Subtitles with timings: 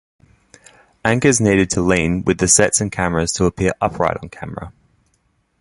[1.05, 4.73] Anchors needed to lean with the sets and cameras to appear upright on camera.